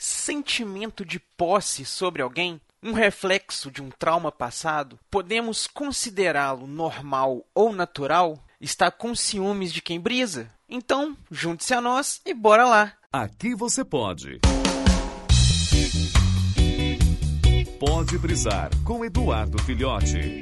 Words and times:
sentimento 0.00 1.04
de 1.04 1.20
posse 1.20 1.84
sobre 1.84 2.22
alguém? 2.22 2.58
Um 2.82 2.92
reflexo 2.92 3.70
de 3.70 3.82
um 3.82 3.90
trauma 3.90 4.32
passado? 4.32 4.98
Podemos 5.10 5.66
considerá-lo 5.66 6.66
normal 6.66 7.44
ou 7.54 7.70
natural? 7.70 8.42
Está 8.58 8.90
com 8.90 9.14
ciúmes 9.14 9.70
de 9.70 9.82
quem 9.82 10.00
brisa? 10.00 10.50
Então, 10.66 11.14
junte-se 11.30 11.74
a 11.74 11.82
nós 11.82 12.22
e 12.24 12.32
bora 12.32 12.64
lá! 12.64 12.94
Aqui 13.12 13.54
você 13.54 13.84
pode. 13.84 14.40
Pode 17.78 18.16
brisar 18.16 18.70
com 18.84 19.04
Eduardo 19.04 19.62
Filhote. 19.62 20.40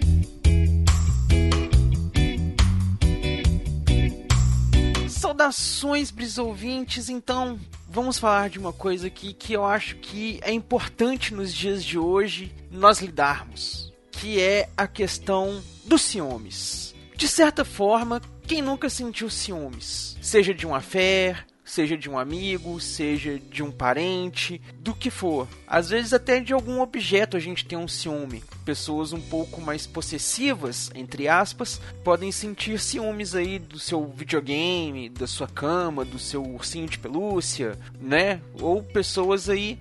Saudações, 5.08 6.12
brisouvintes! 6.12 7.08
Então, 7.08 7.58
vamos 7.88 8.18
falar 8.18 8.50
de 8.50 8.58
uma 8.58 8.72
coisa 8.72 9.06
aqui 9.06 9.32
que 9.32 9.52
eu 9.52 9.64
acho 9.64 9.96
que 9.96 10.38
é 10.42 10.52
importante 10.52 11.34
nos 11.34 11.52
dias 11.52 11.82
de 11.82 11.98
hoje 11.98 12.54
nós 12.70 13.00
lidarmos, 13.00 13.92
que 14.10 14.40
é 14.40 14.68
a 14.76 14.86
questão 14.86 15.62
dos 15.84 16.02
ciúmes. 16.02 16.94
De 17.16 17.26
certa 17.26 17.64
forma, 17.64 18.20
quem 18.46 18.62
nunca 18.62 18.88
sentiu 18.88 19.30
ciúmes? 19.30 20.16
Seja 20.20 20.54
de 20.54 20.66
uma 20.66 20.80
fé, 20.80 21.36
seja 21.64 21.96
de 21.96 22.08
um 22.08 22.18
amigo, 22.18 22.78
seja 22.80 23.38
de 23.38 23.62
um 23.62 23.70
parente, 23.70 24.60
do 24.78 24.94
que 24.94 25.10
for. 25.10 25.48
Às 25.66 25.90
vezes 25.90 26.12
até 26.12 26.40
de 26.40 26.52
algum 26.52 26.80
objeto 26.80 27.36
a 27.36 27.40
gente 27.40 27.64
tem 27.64 27.78
um 27.78 27.88
ciúme. 27.88 28.42
Pessoas 28.68 29.14
um 29.14 29.20
pouco 29.20 29.62
mais 29.62 29.86
possessivas, 29.86 30.90
entre 30.94 31.26
aspas, 31.26 31.80
podem 32.04 32.30
sentir 32.30 32.78
ciúmes 32.78 33.34
aí 33.34 33.58
do 33.58 33.78
seu 33.78 34.06
videogame, 34.08 35.08
da 35.08 35.26
sua 35.26 35.48
cama, 35.48 36.04
do 36.04 36.18
seu 36.18 36.42
ursinho 36.42 36.86
de 36.86 36.98
pelúcia, 36.98 37.78
né? 37.98 38.42
Ou 38.60 38.82
pessoas 38.82 39.48
aí 39.48 39.78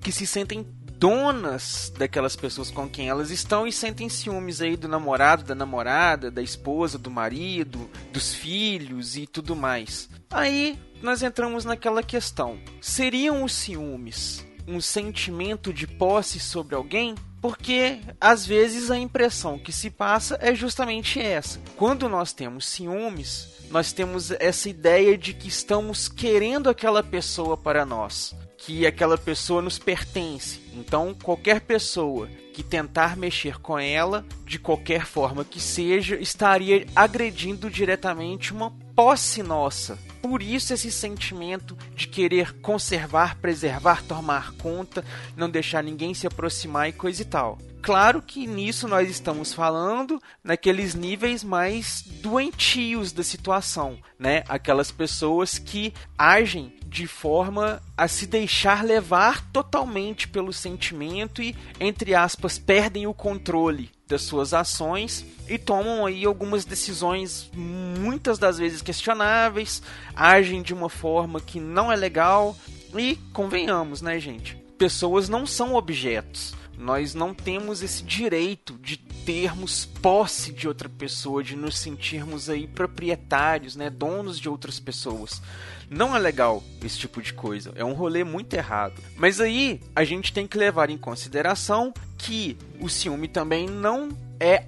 que 0.00 0.10
se 0.10 0.26
sentem 0.26 0.66
donas 0.96 1.92
daquelas 1.98 2.34
pessoas 2.34 2.70
com 2.70 2.88
quem 2.88 3.10
elas 3.10 3.30
estão 3.30 3.66
e 3.66 3.72
sentem 3.72 4.08
ciúmes 4.08 4.62
aí 4.62 4.74
do 4.74 4.88
namorado, 4.88 5.44
da 5.44 5.54
namorada, 5.54 6.30
da 6.30 6.40
esposa, 6.40 6.96
do 6.96 7.10
marido, 7.10 7.90
dos 8.10 8.32
filhos 8.32 9.18
e 9.18 9.26
tudo 9.26 9.54
mais. 9.54 10.08
Aí 10.30 10.78
nós 11.02 11.22
entramos 11.22 11.66
naquela 11.66 12.02
questão: 12.02 12.58
seriam 12.80 13.44
os 13.44 13.52
ciúmes 13.52 14.48
um 14.66 14.80
sentimento 14.80 15.74
de 15.74 15.86
posse 15.86 16.40
sobre 16.40 16.74
alguém? 16.74 17.14
Porque 17.40 18.00
às 18.20 18.46
vezes 18.46 18.90
a 18.90 18.98
impressão 18.98 19.58
que 19.58 19.72
se 19.72 19.90
passa 19.90 20.38
é 20.40 20.54
justamente 20.54 21.20
essa. 21.20 21.60
Quando 21.76 22.08
nós 22.08 22.32
temos 22.32 22.66
ciúmes, 22.66 23.48
nós 23.70 23.92
temos 23.92 24.30
essa 24.32 24.68
ideia 24.68 25.16
de 25.16 25.32
que 25.32 25.48
estamos 25.48 26.08
querendo 26.08 26.68
aquela 26.68 27.02
pessoa 27.02 27.56
para 27.56 27.86
nós, 27.86 28.34
que 28.58 28.86
aquela 28.86 29.16
pessoa 29.16 29.62
nos 29.62 29.78
pertence. 29.78 30.60
Então, 30.74 31.14
qualquer 31.14 31.60
pessoa 31.60 32.28
que 32.52 32.62
tentar 32.62 33.16
mexer 33.16 33.58
com 33.60 33.78
ela, 33.78 34.26
de 34.44 34.58
qualquer 34.58 35.06
forma 35.06 35.44
que 35.44 35.60
seja, 35.60 36.16
estaria 36.16 36.84
agredindo 36.94 37.70
diretamente 37.70 38.52
uma 38.52 38.72
posse 39.00 39.42
nossa. 39.42 39.98
Por 40.20 40.42
isso 40.42 40.74
esse 40.74 40.92
sentimento 40.92 41.74
de 41.96 42.06
querer 42.06 42.52
conservar, 42.60 43.38
preservar, 43.38 44.02
tomar 44.02 44.52
conta, 44.56 45.02
não 45.34 45.48
deixar 45.48 45.82
ninguém 45.82 46.12
se 46.12 46.26
aproximar 46.26 46.90
e 46.90 46.92
coisa 46.92 47.22
e 47.22 47.24
tal. 47.24 47.56
Claro 47.80 48.20
que 48.20 48.46
nisso 48.46 48.86
nós 48.86 49.08
estamos 49.08 49.54
falando 49.54 50.20
naqueles 50.44 50.94
níveis 50.94 51.42
mais 51.42 52.02
doentios 52.02 53.10
da 53.10 53.22
situação, 53.22 53.96
né? 54.18 54.44
Aquelas 54.46 54.90
pessoas 54.90 55.58
que 55.58 55.94
agem 56.18 56.76
de 56.84 57.06
forma 57.06 57.82
a 57.96 58.06
se 58.06 58.26
deixar 58.26 58.84
levar 58.84 59.50
totalmente 59.50 60.28
pelo 60.28 60.52
sentimento 60.52 61.42
e, 61.42 61.56
entre 61.80 62.14
aspas, 62.14 62.58
perdem 62.58 63.06
o 63.06 63.14
controle 63.14 63.90
das 64.10 64.22
suas 64.22 64.52
ações 64.52 65.24
e 65.48 65.56
tomam 65.56 66.04
aí 66.04 66.24
algumas 66.24 66.64
decisões 66.64 67.48
muitas 67.54 68.38
das 68.38 68.58
vezes 68.58 68.82
questionáveis, 68.82 69.82
agem 70.14 70.62
de 70.62 70.74
uma 70.74 70.88
forma 70.88 71.40
que 71.40 71.58
não 71.58 71.90
é 71.90 71.96
legal 71.96 72.56
e 72.94 73.16
convenhamos, 73.32 74.02
né, 74.02 74.18
gente? 74.18 74.56
Pessoas 74.76 75.28
não 75.28 75.46
são 75.46 75.74
objetos. 75.74 76.54
Nós 76.80 77.14
não 77.14 77.34
temos 77.34 77.82
esse 77.82 78.02
direito 78.02 78.78
de 78.78 78.96
termos 78.96 79.84
posse 79.84 80.50
de 80.50 80.66
outra 80.66 80.88
pessoa, 80.88 81.44
de 81.44 81.54
nos 81.54 81.78
sentirmos 81.78 82.48
aí 82.48 82.66
proprietários, 82.66 83.76
né, 83.76 83.90
donos 83.90 84.40
de 84.40 84.48
outras 84.48 84.80
pessoas. 84.80 85.42
Não 85.90 86.16
é 86.16 86.18
legal 86.18 86.62
esse 86.82 86.98
tipo 86.98 87.20
de 87.20 87.34
coisa, 87.34 87.70
é 87.74 87.84
um 87.84 87.92
rolê 87.92 88.24
muito 88.24 88.54
errado. 88.54 89.02
Mas 89.14 89.42
aí 89.42 89.78
a 89.94 90.04
gente 90.04 90.32
tem 90.32 90.46
que 90.46 90.56
levar 90.56 90.88
em 90.88 90.96
consideração 90.96 91.92
que 92.16 92.56
o 92.80 92.88
ciúme 92.88 93.28
também 93.28 93.66
não 93.68 94.08
é 94.40 94.64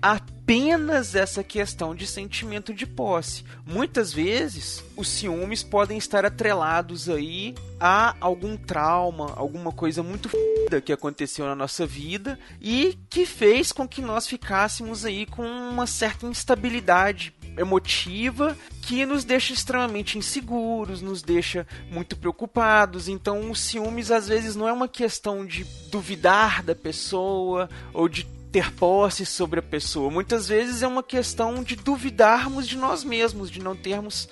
apenas 0.53 1.15
essa 1.15 1.43
questão 1.43 1.95
de 1.95 2.07
sentimento 2.07 2.75
de 2.75 2.85
posse. 2.87 3.43
Muitas 3.65 4.13
vezes 4.13 4.85
os 4.95 5.09
ciúmes 5.09 5.63
podem 5.63 5.97
estar 5.97 6.27
atrelados 6.27 7.09
aí 7.09 7.55
a 7.81 8.15
algum 8.21 8.55
trauma, 8.55 9.33
alguma 9.35 9.73
coisa 9.73 10.03
muito 10.03 10.29
f... 10.29 10.81
que 10.83 10.93
aconteceu 10.93 11.47
na 11.47 11.55
nossa 11.55 11.87
vida 11.87 12.39
e 12.61 12.99
que 13.09 13.25
fez 13.25 13.73
com 13.73 13.89
que 13.89 14.03
nós 14.03 14.27
ficássemos 14.27 15.07
aí 15.07 15.25
com 15.25 15.43
uma 15.43 15.87
certa 15.87 16.27
instabilidade 16.27 17.33
emotiva 17.57 18.55
que 18.83 19.07
nos 19.07 19.25
deixa 19.25 19.55
extremamente 19.55 20.19
inseguros, 20.19 21.01
nos 21.01 21.23
deixa 21.23 21.67
muito 21.91 22.15
preocupados. 22.15 23.09
Então, 23.09 23.51
os 23.51 23.59
ciúmes 23.59 24.11
às 24.11 24.29
vezes 24.29 24.55
não 24.55 24.69
é 24.69 24.73
uma 24.73 24.89
questão 24.89 25.47
de 25.47 25.65
duvidar 25.91 26.63
da 26.63 26.75
pessoa 26.75 27.71
ou 27.95 28.07
de 28.07 28.27
ter 28.53 28.71
posse 28.75 29.25
sobre 29.25 29.61
a 29.61 29.63
pessoa. 29.63 30.11
Muitas 30.11 30.47
vezes 30.47 30.83
é 30.83 30.87
uma 30.87 31.03
questão 31.03 31.63
de 31.63 31.75
duvidarmos 31.75 32.69
de 32.69 32.77
nós 32.77 33.03
mesmos, 33.03 33.51
de 33.51 33.61
não 33.61 33.75
termos 33.75 34.29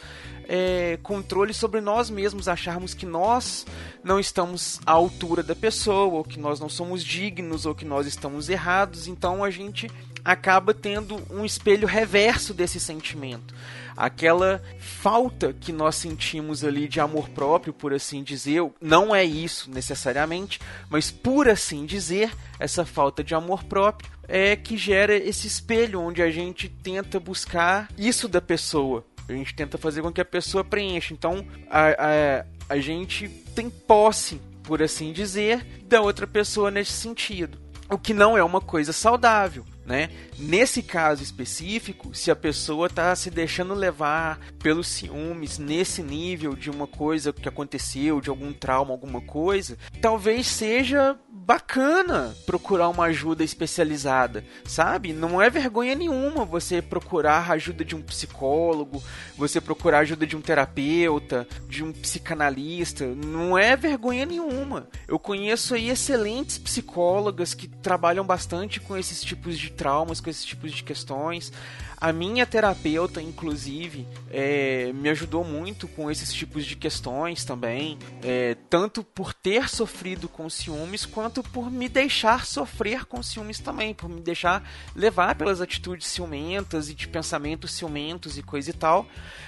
é, 0.46 0.98
controle 1.02 1.54
sobre 1.54 1.80
nós 1.80 2.10
mesmos, 2.10 2.46
acharmos 2.46 2.92
que 2.92 3.06
nós 3.06 3.64
não 4.04 4.20
estamos 4.20 4.78
à 4.84 4.92
altura 4.92 5.42
da 5.42 5.56
pessoa, 5.56 6.18
ou 6.18 6.24
que 6.24 6.38
nós 6.38 6.60
não 6.60 6.68
somos 6.68 7.02
dignos, 7.02 7.64
ou 7.64 7.74
que 7.74 7.84
nós 7.84 8.06
estamos 8.06 8.50
errados. 8.50 9.06
Então 9.06 9.42
a 9.42 9.50
gente 9.50 9.90
acaba 10.24 10.72
tendo 10.74 11.20
um 11.30 11.44
espelho 11.44 11.86
reverso 11.86 12.52
desse 12.54 12.78
sentimento. 12.78 13.54
Aquela 13.96 14.62
falta 14.78 15.52
que 15.52 15.72
nós 15.72 15.96
sentimos 15.96 16.64
ali 16.64 16.88
de 16.88 17.00
amor 17.00 17.28
próprio, 17.28 17.72
por 17.72 17.92
assim 17.92 18.22
dizer, 18.22 18.62
não 18.80 19.14
é 19.14 19.24
isso 19.24 19.70
necessariamente, 19.70 20.58
mas 20.88 21.10
por 21.10 21.48
assim 21.48 21.84
dizer, 21.84 22.32
essa 22.58 22.84
falta 22.84 23.22
de 23.22 23.34
amor 23.34 23.64
próprio 23.64 24.10
é 24.26 24.56
que 24.56 24.76
gera 24.76 25.14
esse 25.14 25.46
espelho 25.46 26.00
onde 26.00 26.22
a 26.22 26.30
gente 26.30 26.68
tenta 26.68 27.18
buscar 27.18 27.88
isso 27.98 28.28
da 28.28 28.40
pessoa. 28.40 29.04
A 29.28 29.32
gente 29.32 29.54
tenta 29.54 29.76
fazer 29.76 30.02
com 30.02 30.12
que 30.12 30.20
a 30.20 30.24
pessoa 30.24 30.64
preencha. 30.64 31.12
Então, 31.12 31.46
a, 31.68 31.88
a, 31.88 32.74
a 32.74 32.78
gente 32.78 33.28
tem 33.54 33.68
posse, 33.68 34.40
por 34.62 34.82
assim 34.82 35.12
dizer, 35.12 35.64
da 35.86 36.00
outra 36.00 36.26
pessoa 36.26 36.70
nesse 36.70 36.92
sentido. 36.92 37.58
O 37.88 37.98
que 37.98 38.14
não 38.14 38.38
é 38.38 38.42
uma 38.42 38.60
coisa 38.60 38.92
saudável 38.92 39.64
né? 39.90 40.08
Nesse 40.38 40.84
caso 40.84 41.20
específico, 41.20 42.14
se 42.14 42.30
a 42.30 42.36
pessoa 42.36 42.86
está 42.86 43.14
se 43.16 43.28
deixando 43.28 43.74
levar 43.74 44.38
pelos 44.62 44.86
ciúmes 44.86 45.58
nesse 45.58 46.00
nível 46.00 46.54
de 46.54 46.70
uma 46.70 46.86
coisa 46.86 47.32
que 47.32 47.48
aconteceu, 47.48 48.20
de 48.20 48.30
algum 48.30 48.52
trauma, 48.52 48.92
alguma 48.92 49.20
coisa, 49.20 49.76
talvez 50.00 50.46
seja 50.46 51.18
bacana 51.28 52.32
procurar 52.46 52.88
uma 52.88 53.06
ajuda 53.06 53.42
especializada, 53.42 54.44
sabe? 54.64 55.12
Não 55.12 55.42
é 55.42 55.50
vergonha 55.50 55.96
nenhuma 55.96 56.44
você 56.44 56.80
procurar 56.80 57.50
a 57.50 57.54
ajuda 57.54 57.84
de 57.84 57.96
um 57.96 58.02
psicólogo, 58.02 59.02
você 59.36 59.60
procurar 59.60 59.98
a 59.98 60.00
ajuda 60.02 60.24
de 60.24 60.36
um 60.36 60.40
terapeuta, 60.40 61.48
de 61.68 61.82
um 61.82 61.92
psicanalista, 61.92 63.04
não 63.06 63.58
é 63.58 63.74
vergonha 63.74 64.24
nenhuma. 64.24 64.88
Eu 65.08 65.18
conheço 65.18 65.74
aí 65.74 65.90
excelentes 65.90 66.56
psicólogas 66.56 67.52
que 67.52 67.66
trabalham 67.66 68.24
bastante 68.24 68.78
com 68.78 68.96
esses 68.96 69.20
tipos 69.20 69.58
de 69.58 69.70
traumas, 69.80 70.20
com 70.20 70.28
esses 70.28 70.44
tipos 70.44 70.72
de 70.72 70.84
questões. 70.84 71.50
A 71.96 72.12
minha 72.12 72.44
terapeuta, 72.44 73.20
inclusive, 73.20 74.06
é, 74.30 74.92
me 74.92 75.08
ajudou 75.08 75.42
muito 75.42 75.88
com 75.88 76.10
esses 76.10 76.30
tipos 76.32 76.66
de 76.66 76.76
questões 76.76 77.44
também, 77.46 77.98
é, 78.22 78.56
tanto 78.68 79.02
por 79.02 79.32
ter 79.32 79.70
sofrido 79.70 80.28
com 80.28 80.50
ciúmes, 80.50 81.06
quanto 81.06 81.42
por 81.42 81.70
me 81.70 81.88
deixar 81.88 82.44
sofrer 82.44 83.06
com 83.06 83.22
ciúmes 83.22 83.58
também, 83.58 83.94
por 83.94 84.08
me 84.08 84.20
deixar 84.20 84.62
levar 84.94 85.34
pelas 85.34 85.62
atitudes 85.62 86.06
ciumentas 86.08 86.90
e 86.90 86.94
de 86.94 87.08
pensamentos 87.08 87.72
ciumentos 87.72 88.36
e 88.36 88.42
coisa 88.42 88.68
e 88.68 88.74
tal. 88.74 89.06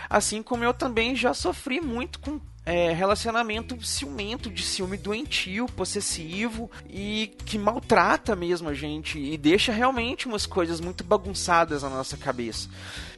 Assim 0.08 0.42
como 0.42 0.64
eu 0.64 0.72
também 0.72 1.14
já 1.14 1.34
sofri 1.34 1.78
muito 1.78 2.18
com 2.20 2.40
é, 2.64 2.92
relacionamento 2.92 3.82
ciumento, 3.84 4.50
de 4.50 4.62
ciúme 4.62 4.96
doentio, 4.96 5.66
possessivo 5.66 6.70
e 6.88 7.34
que 7.44 7.58
maltrata 7.58 8.36
mesmo 8.36 8.68
a 8.68 8.74
gente 8.74 9.18
e 9.18 9.36
deixa 9.36 9.72
realmente 9.72 10.26
umas 10.26 10.46
coisas 10.46 10.80
muito 10.80 11.02
bagunçadas 11.02 11.82
na 11.82 11.90
nossa 11.90 12.16
cabeça. 12.16 12.68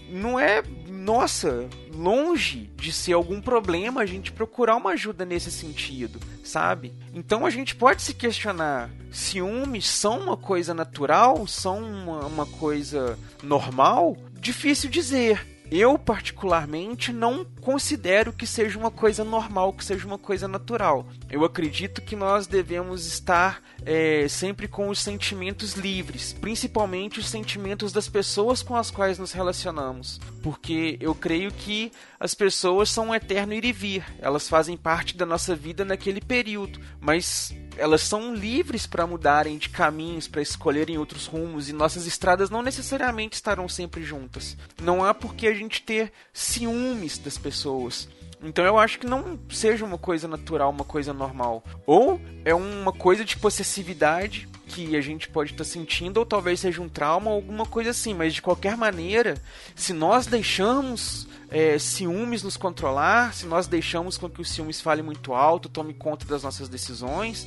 não 0.08 0.38
é, 0.38 0.62
nossa, 0.88 1.68
longe 1.92 2.70
de 2.76 2.92
ser 2.92 3.12
algum 3.12 3.40
problema 3.40 4.00
a 4.00 4.06
gente 4.06 4.32
procurar 4.32 4.76
uma 4.76 4.90
ajuda 4.90 5.24
nesse 5.24 5.50
sentido, 5.50 6.18
sabe? 6.42 6.94
Então 7.12 7.44
a 7.44 7.50
gente 7.50 7.74
pode 7.74 8.02
se 8.02 8.14
questionar: 8.14 8.90
ciúmes 9.10 9.86
são 9.86 10.20
uma 10.20 10.36
coisa 10.36 10.72
natural? 10.72 11.46
São 11.46 11.82
uma, 11.82 12.26
uma 12.26 12.46
coisa 12.46 13.18
normal? 13.42 14.16
Difícil 14.40 14.90
dizer. 14.90 15.53
Eu, 15.76 15.98
particularmente, 15.98 17.12
não 17.12 17.44
considero 17.44 18.32
que 18.32 18.46
seja 18.46 18.78
uma 18.78 18.92
coisa 18.92 19.24
normal, 19.24 19.72
que 19.72 19.84
seja 19.84 20.06
uma 20.06 20.16
coisa 20.16 20.46
natural. 20.46 21.04
Eu 21.28 21.44
acredito 21.44 22.00
que 22.00 22.14
nós 22.14 22.46
devemos 22.46 23.04
estar 23.06 23.60
é, 23.84 24.28
sempre 24.28 24.68
com 24.68 24.88
os 24.88 25.00
sentimentos 25.00 25.74
livres, 25.74 26.32
principalmente 26.32 27.18
os 27.18 27.28
sentimentos 27.28 27.92
das 27.92 28.08
pessoas 28.08 28.62
com 28.62 28.76
as 28.76 28.88
quais 28.88 29.18
nos 29.18 29.32
relacionamos, 29.32 30.20
porque 30.44 30.96
eu 31.00 31.12
creio 31.12 31.50
que 31.50 31.90
as 32.20 32.34
pessoas 32.34 32.88
são 32.88 33.08
um 33.08 33.14
eterno 33.14 33.52
ir 33.52 33.64
e 33.64 33.72
vir, 33.72 34.04
elas 34.20 34.48
fazem 34.48 34.76
parte 34.76 35.16
da 35.16 35.26
nossa 35.26 35.56
vida 35.56 35.84
naquele 35.84 36.20
período, 36.20 36.78
mas 37.00 37.52
elas 37.76 38.02
são 38.02 38.34
livres 38.34 38.86
para 38.86 39.06
mudarem 39.06 39.58
de 39.58 39.68
caminhos, 39.68 40.28
para 40.28 40.42
escolherem 40.42 40.98
outros 40.98 41.26
rumos, 41.26 41.68
e 41.68 41.72
nossas 41.72 42.06
estradas 42.06 42.50
não 42.50 42.62
necessariamente 42.62 43.34
estarão 43.34 43.68
sempre 43.68 44.02
juntas. 44.02 44.56
Não 44.82 45.04
há 45.04 45.12
por 45.12 45.34
que 45.34 45.46
a 45.46 45.54
gente 45.54 45.82
ter 45.82 46.12
ciúmes 46.32 47.18
das 47.18 47.38
pessoas. 47.38 48.08
Então 48.42 48.64
eu 48.64 48.78
acho 48.78 48.98
que 48.98 49.06
não 49.06 49.38
seja 49.48 49.84
uma 49.84 49.96
coisa 49.96 50.28
natural, 50.28 50.70
uma 50.70 50.84
coisa 50.84 51.12
normal. 51.12 51.64
Ou 51.86 52.20
é 52.44 52.54
uma 52.54 52.92
coisa 52.92 53.24
de 53.24 53.36
possessividade 53.38 54.48
que 54.66 54.96
a 54.96 55.00
gente 55.00 55.28
pode 55.28 55.52
estar 55.52 55.64
tá 55.64 55.70
sentindo, 55.70 56.18
ou 56.18 56.26
talvez 56.26 56.60
seja 56.60 56.80
um 56.80 56.88
trauma 56.88 57.30
alguma 57.30 57.66
coisa 57.66 57.90
assim. 57.90 58.14
Mas 58.14 58.34
de 58.34 58.42
qualquer 58.42 58.76
maneira, 58.76 59.34
se 59.74 59.92
nós 59.92 60.26
deixamos 60.26 61.28
é, 61.50 61.78
ciúmes 61.78 62.42
nos 62.42 62.56
controlar, 62.56 63.34
se 63.34 63.46
nós 63.46 63.66
deixamos 63.66 64.18
com 64.18 64.28
que 64.28 64.40
o 64.40 64.44
ciúmes 64.44 64.80
fale 64.80 65.02
muito 65.02 65.34
alto, 65.34 65.68
tome 65.68 65.94
conta 65.94 66.26
das 66.26 66.42
nossas 66.42 66.68
decisões, 66.68 67.46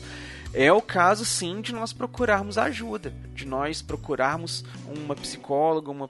é 0.53 0.71
o 0.71 0.81
caso 0.81 1.25
sim 1.25 1.61
de 1.61 1.73
nós 1.73 1.91
procurarmos 1.91 2.57
ajuda, 2.57 3.13
de 3.33 3.45
nós 3.45 3.81
procurarmos 3.81 4.63
uma 4.87 5.15
psicóloga, 5.15 5.91
uma, 5.91 6.09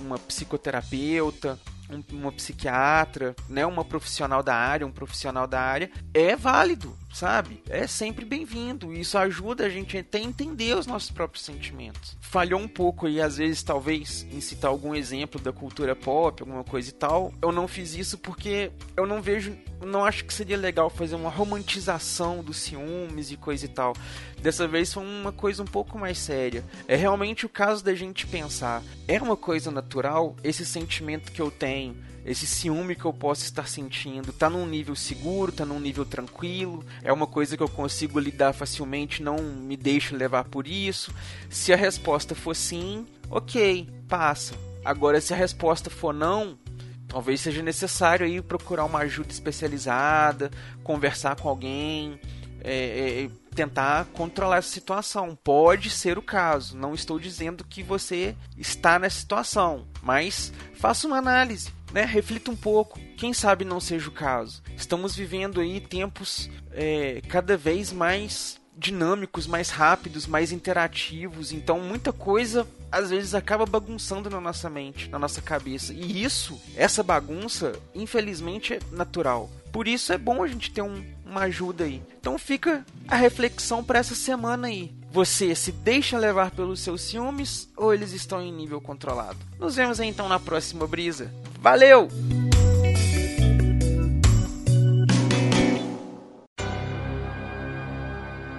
uma 0.00 0.18
psicoterapeuta, 0.18 1.58
um, 1.90 2.02
uma 2.16 2.32
psiquiatra, 2.32 3.34
né, 3.48 3.66
uma 3.66 3.84
profissional 3.84 4.42
da 4.42 4.54
área, 4.54 4.86
um 4.86 4.92
profissional 4.92 5.46
da 5.46 5.60
área, 5.60 5.90
é 6.12 6.36
válido, 6.36 6.96
sabe? 7.14 7.62
É 7.68 7.86
sempre 7.86 8.24
bem-vindo. 8.24 8.92
Isso 8.92 9.16
ajuda 9.16 9.66
a 9.66 9.68
gente 9.68 9.96
até 9.96 10.18
a 10.18 10.22
entender 10.22 10.76
os 10.76 10.86
nossos 10.86 11.10
próprios 11.10 11.44
sentimentos. 11.44 12.16
Falhou 12.20 12.60
um 12.60 12.66
pouco 12.66 13.06
aí, 13.06 13.20
às 13.20 13.36
vezes, 13.36 13.62
talvez, 13.62 14.26
em 14.32 14.40
citar 14.40 14.68
algum 14.70 14.94
exemplo 14.94 15.40
da 15.40 15.52
cultura 15.52 15.94
pop, 15.94 16.42
alguma 16.42 16.64
coisa 16.64 16.90
e 16.90 16.92
tal. 16.92 17.32
Eu 17.40 17.52
não 17.52 17.68
fiz 17.68 17.94
isso 17.94 18.18
porque 18.18 18.72
eu 18.96 19.06
não 19.06 19.22
vejo, 19.22 19.56
não 19.80 20.04
acho 20.04 20.24
que 20.24 20.34
seria 20.34 20.56
legal 20.56 20.90
fazer 20.90 21.14
uma 21.14 21.30
romantização 21.30 22.42
dos 22.42 22.56
ciúmes 22.56 23.30
e 23.30 23.36
coisa 23.36 23.64
e 23.64 23.68
tal. 23.68 23.94
Dessa 24.42 24.66
vez 24.66 24.92
foi 24.92 25.04
uma 25.04 25.32
coisa 25.32 25.62
um 25.62 25.66
pouco 25.66 25.96
mais 25.96 26.18
séria. 26.18 26.64
É 26.88 26.96
realmente 26.96 27.46
o 27.46 27.48
caso 27.48 27.84
da 27.84 27.94
gente 27.94 28.26
pensar: 28.26 28.82
é 29.06 29.22
uma 29.22 29.36
coisa 29.36 29.70
natural 29.70 30.34
esse 30.42 30.66
sentimento 30.66 31.30
que 31.30 31.40
eu 31.40 31.50
tenho? 31.50 31.96
Esse 32.24 32.46
ciúme 32.46 32.94
que 32.94 33.04
eu 33.04 33.12
posso 33.12 33.44
estar 33.44 33.68
sentindo 33.68 34.32
tá 34.32 34.48
num 34.48 34.66
nível 34.66 34.96
seguro, 34.96 35.52
tá 35.52 35.64
num 35.64 35.78
nível 35.78 36.06
tranquilo, 36.06 36.84
é 37.02 37.12
uma 37.12 37.26
coisa 37.26 37.56
que 37.56 37.62
eu 37.62 37.68
consigo 37.68 38.18
lidar 38.18 38.54
facilmente, 38.54 39.22
não 39.22 39.36
me 39.36 39.76
deixo 39.76 40.16
levar 40.16 40.44
por 40.44 40.66
isso. 40.66 41.12
Se 41.50 41.72
a 41.72 41.76
resposta 41.76 42.34
for 42.34 42.56
sim, 42.56 43.06
ok, 43.30 43.88
passa. 44.08 44.54
Agora, 44.84 45.20
se 45.20 45.34
a 45.34 45.36
resposta 45.36 45.90
for 45.90 46.14
não, 46.14 46.58
talvez 47.06 47.40
seja 47.40 47.62
necessário 47.62 48.24
aí 48.24 48.40
procurar 48.40 48.84
uma 48.84 49.00
ajuda 49.00 49.30
especializada, 49.30 50.50
conversar 50.82 51.36
com 51.36 51.48
alguém, 51.48 52.18
é, 52.62 53.24
é, 53.24 53.30
tentar 53.54 54.06
controlar 54.06 54.58
essa 54.58 54.70
situação. 54.70 55.36
Pode 55.44 55.90
ser 55.90 56.16
o 56.16 56.22
caso. 56.22 56.76
Não 56.76 56.94
estou 56.94 57.18
dizendo 57.18 57.64
que 57.64 57.82
você 57.82 58.34
está 58.56 58.98
nessa 58.98 59.20
situação, 59.20 59.86
mas 60.02 60.52
faça 60.74 61.06
uma 61.06 61.18
análise 61.18 61.70
né, 61.94 62.04
reflita 62.04 62.50
um 62.50 62.56
pouco. 62.56 62.98
Quem 63.16 63.32
sabe 63.32 63.64
não 63.64 63.78
seja 63.78 64.08
o 64.08 64.12
caso. 64.12 64.60
Estamos 64.76 65.14
vivendo 65.14 65.60
aí 65.60 65.80
tempos 65.80 66.50
é, 66.72 67.22
cada 67.28 67.56
vez 67.56 67.92
mais 67.92 68.60
dinâmicos, 68.76 69.46
mais 69.46 69.70
rápidos, 69.70 70.26
mais 70.26 70.50
interativos. 70.50 71.52
Então 71.52 71.78
muita 71.78 72.12
coisa 72.12 72.66
às 72.90 73.10
vezes 73.10 73.32
acaba 73.32 73.64
bagunçando 73.64 74.28
na 74.28 74.40
nossa 74.40 74.68
mente, 74.68 75.08
na 75.08 75.20
nossa 75.20 75.40
cabeça. 75.40 75.92
E 75.92 76.24
isso, 76.24 76.60
essa 76.76 77.00
bagunça, 77.00 77.72
infelizmente 77.94 78.74
é 78.74 78.80
natural. 78.90 79.48
Por 79.72 79.86
isso 79.86 80.12
é 80.12 80.18
bom 80.18 80.42
a 80.42 80.48
gente 80.48 80.72
ter 80.72 80.82
um, 80.82 81.04
uma 81.24 81.42
ajuda 81.42 81.84
aí. 81.84 82.02
Então 82.18 82.36
fica 82.38 82.84
a 83.06 83.14
reflexão 83.14 83.84
para 83.84 84.00
essa 84.00 84.16
semana 84.16 84.66
aí. 84.66 84.92
Você 85.14 85.54
se 85.54 85.70
deixa 85.70 86.18
levar 86.18 86.50
pelos 86.50 86.80
seus 86.80 87.00
ciúmes 87.02 87.70
ou 87.76 87.94
eles 87.94 88.10
estão 88.10 88.42
em 88.42 88.52
nível 88.52 88.80
controlado? 88.80 89.38
Nos 89.60 89.76
vemos 89.76 90.00
então 90.00 90.28
na 90.28 90.40
próxima 90.40 90.88
brisa. 90.88 91.32
Valeu! 91.60 92.08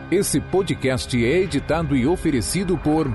Esse 0.10 0.40
podcast 0.40 1.26
é 1.26 1.40
editado 1.42 1.94
e 1.94 2.08
oferecido 2.08 2.78
por 2.78 3.06